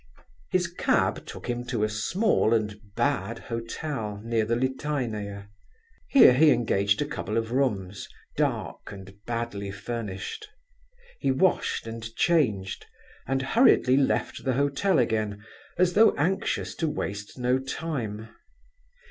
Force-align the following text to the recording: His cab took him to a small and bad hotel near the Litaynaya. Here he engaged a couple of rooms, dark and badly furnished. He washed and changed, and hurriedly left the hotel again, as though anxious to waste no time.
His 0.49 0.65
cab 0.67 1.27
took 1.27 1.47
him 1.47 1.63
to 1.65 1.83
a 1.83 1.87
small 1.87 2.55
and 2.55 2.73
bad 2.95 3.37
hotel 3.37 4.19
near 4.23 4.45
the 4.45 4.55
Litaynaya. 4.55 5.45
Here 6.07 6.33
he 6.33 6.49
engaged 6.49 7.03
a 7.03 7.07
couple 7.07 7.37
of 7.37 7.51
rooms, 7.51 8.09
dark 8.35 8.91
and 8.91 9.13
badly 9.27 9.69
furnished. 9.69 10.47
He 11.19 11.29
washed 11.29 11.85
and 11.85 12.15
changed, 12.15 12.87
and 13.27 13.43
hurriedly 13.43 13.95
left 13.95 14.43
the 14.43 14.53
hotel 14.53 14.97
again, 14.97 15.43
as 15.77 15.93
though 15.93 16.15
anxious 16.15 16.73
to 16.77 16.89
waste 16.89 17.37
no 17.37 17.59
time. 17.59 18.29